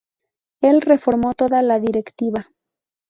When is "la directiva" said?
1.61-2.49